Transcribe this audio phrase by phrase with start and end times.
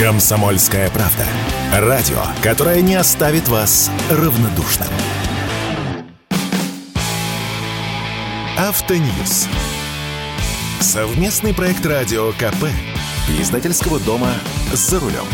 [0.00, 1.26] Комсомольская правда.
[1.74, 4.88] Радио, которое не оставит вас равнодушным.
[8.56, 9.46] Автоньюз.
[10.80, 12.64] Совместный проект радио КП.
[13.38, 14.32] Издательского дома
[14.72, 15.26] «За рулем».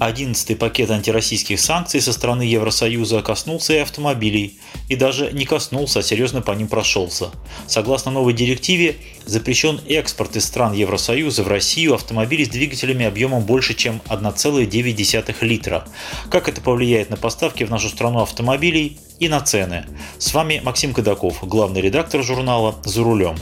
[0.00, 4.58] Одиннадцатый пакет антироссийских санкций со стороны Евросоюза коснулся и автомобилей,
[4.88, 7.28] и даже не коснулся, а серьезно по ним прошелся.
[7.66, 8.96] Согласно новой директиве,
[9.26, 15.86] запрещен экспорт из стран Евросоюза в Россию автомобилей с двигателями объемом больше, чем 1,9 литра.
[16.30, 19.84] Как это повлияет на поставки в нашу страну автомобилей и на цены?
[20.16, 23.36] С вами Максим Кадаков, главный редактор журнала «За рулем».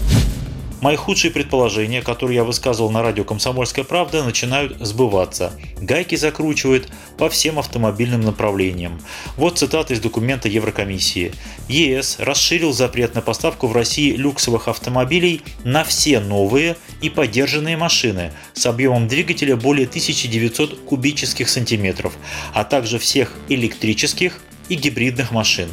[0.81, 5.53] Мои худшие предположения, которые я высказывал на радио «Комсомольская правда», начинают сбываться.
[5.81, 9.01] Гайки закручивают по всем автомобильным направлениям.
[9.37, 11.33] Вот цитата из документа Еврокомиссии.
[11.69, 18.33] ЕС расширил запрет на поставку в России люксовых автомобилей на все новые и поддержанные машины
[18.55, 22.17] с объемом двигателя более 1900 кубических сантиметров,
[22.55, 25.69] а также всех электрических и гибридных машин.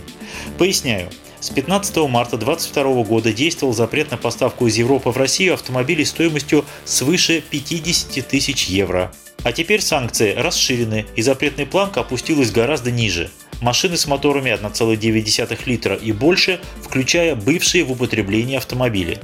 [0.57, 1.09] Поясняю.
[1.45, 6.65] С 15 марта 2022 года действовал запрет на поставку из Европы в Россию автомобилей стоимостью
[6.85, 9.11] свыше 50 тысяч евро.
[9.43, 13.29] А теперь санкции расширены и запретная планка опустилась гораздо ниже–
[13.61, 16.59] машины с моторами 1,9 литра и больше,
[16.95, 19.19] включая бывшие в употреблении автомобили.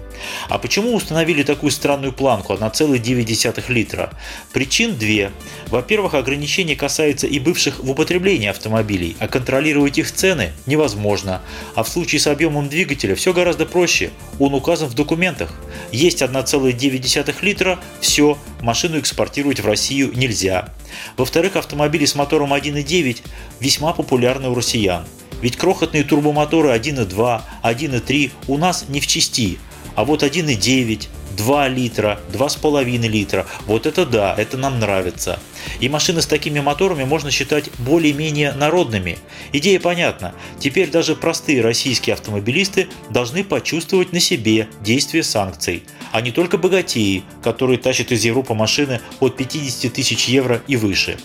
[0.50, 4.12] А почему установили такую странную планку 1,9 литра?
[4.52, 5.32] Причин две.
[5.68, 11.42] Во-первых, ограничение касается и бывших в употреблении автомобилей, а контролировать их цены невозможно.
[11.74, 14.10] А в случае с объемом двигателя все гораздо проще.
[14.38, 15.54] Он указан в документах.
[15.94, 20.74] Есть 1,9 литра, все, машину экспортировать в Россию нельзя.
[21.16, 23.22] Во-вторых, автомобили с мотором 1.9
[23.62, 25.06] весьма популярны у россиян.
[25.42, 29.60] Ведь крохотные турбомоторы 1.2, 1.3 у нас не в части,
[29.96, 33.48] а вот 1.9, 2 литра, 2,5 литра.
[33.66, 35.40] Вот это да, это нам нравится.
[35.80, 39.18] И машины с такими моторами можно считать более-менее народными.
[39.52, 40.34] Идея понятна.
[40.60, 47.24] Теперь даже простые российские автомобилисты должны почувствовать на себе действие санкций, а не только богатеи,
[47.44, 51.18] которые тащат из Европы машины от 50 тысяч евро и выше.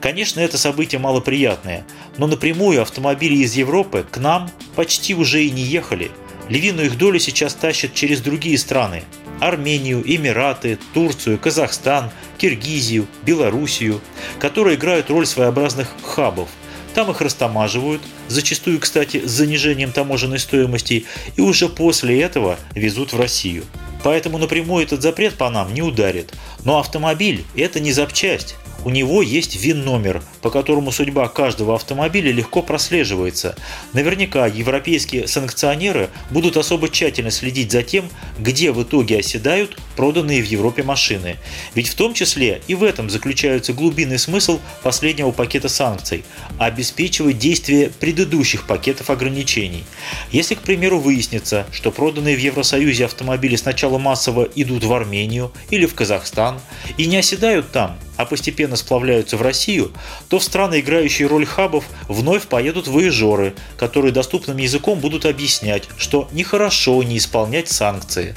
[0.00, 1.86] Конечно, это событие малоприятное,
[2.18, 6.10] но напрямую автомобили из Европы к нам почти уже и не ехали.
[6.48, 9.02] Львиную их долю сейчас тащат через другие страны,
[9.40, 14.00] Армению, Эмираты, Турцию, Казахстан, Киргизию, Белоруссию,
[14.38, 16.48] которые играют роль своеобразных хабов.
[16.94, 21.04] Там их растамаживают, зачастую, кстати, с занижением таможенной стоимости,
[21.36, 23.64] и уже после этого везут в Россию.
[24.02, 26.32] Поэтому напрямую этот запрет по нам не ударит.
[26.64, 32.62] Но автомобиль– это не запчасть, у него есть ВИН-номер, по которому судьба каждого автомобиля легко
[32.62, 33.56] прослеживается.
[33.94, 38.08] Наверняка европейские санкционеры будут особо тщательно следить за тем,
[38.38, 41.36] где в итоге оседают проданные в Европе машины.
[41.74, 46.24] Ведь в том числе и в этом заключается глубинный смысл последнего пакета санкций–
[46.58, 49.84] обеспечивать действие предыдущих пакетов ограничений.
[50.30, 55.86] Если, к примеру, выяснится, что проданные в Евросоюзе автомобили сначала массово идут в Армению или
[55.86, 56.60] в Казахстан
[56.96, 59.92] и не оседают там, а постепенно сплавляются в Россию,
[60.28, 66.28] то в страны, играющие роль хабов, вновь поедут выезжоры, которые доступным языком будут объяснять, что
[66.32, 68.34] нехорошо не исполнять санкции.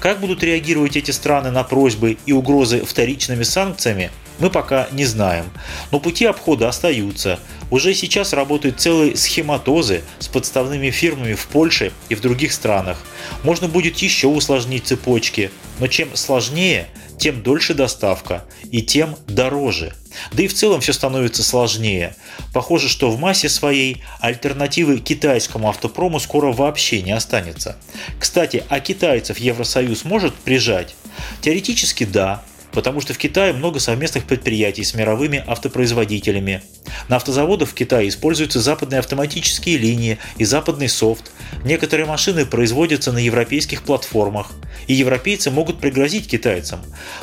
[0.00, 5.46] Как будут реагировать эти страны на просьбы и угрозы вторичными санкциями, мы пока не знаем.
[5.90, 7.40] Но пути обхода остаются.
[7.70, 12.98] Уже сейчас работают целые схематозы с подставными фирмами в Польше и в других странах.
[13.42, 19.92] Можно будет еще усложнить цепочки, но чем сложнее, тем дольше доставка и тем дороже.
[20.32, 22.14] Да и в целом все становится сложнее.
[22.52, 27.76] Похоже, что в массе своей альтернативы китайскому автопрому скоро вообще не останется.
[28.18, 30.94] Кстати, а китайцев Евросоюз может прижать?
[31.40, 32.42] Теоретически да,
[32.72, 36.62] потому что в Китае много совместных предприятий с мировыми автопроизводителями.
[37.06, 41.30] На автозаводах в Китае используются западные автоматические линии и западный софт.
[41.64, 44.52] Некоторые машины производятся на европейских платформах,
[44.86, 46.80] и европейцы могут пригрозить китайцам.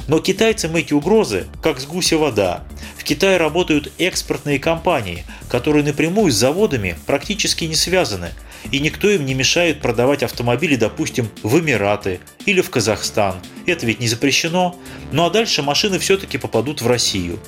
[0.08, 2.63] Но китайцам эти угрозы, как с гуся вода.
[3.06, 8.31] Китае работают экспортные компании, которые напрямую с заводами практически не связаны,
[8.72, 13.36] и никто им не мешает продавать автомобили, допустим, в Эмираты или в Казахстан.
[13.68, 14.75] Это ведь не запрещено.
[15.12, 17.40] Ну а дальше машины все-таки попадут в Россию.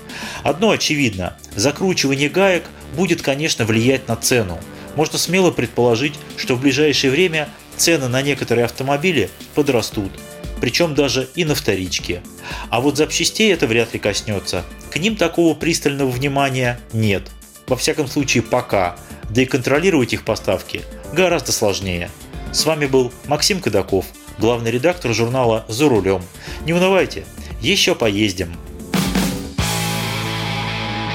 [0.44, 2.66] Одно очевидно, закручивание гаек
[2.96, 4.60] будет, конечно, влиять на цену.
[4.96, 10.12] Можно смело предположить, что в ближайшее время цены на некоторые автомобили подрастут,
[10.60, 12.22] причем даже и на вторичке.
[12.70, 14.64] А вот запчастей это вряд ли коснется.
[14.92, 17.30] К ним такого пристального внимания нет.
[17.68, 18.96] Во всяком случае пока.
[19.30, 20.82] Да и контролировать их поставки
[21.14, 22.10] гораздо сложнее.
[22.52, 24.06] С вами был Максим Кадаков,
[24.40, 26.24] главный редактор журнала «За рулем».
[26.66, 27.26] Не унывайте,
[27.62, 28.56] еще поездим.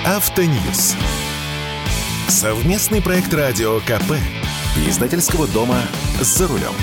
[0.05, 0.95] Автоньюз.
[2.29, 4.12] Совместный проект радио КП.
[4.88, 5.81] Издательского дома
[6.21, 6.75] «За рулем».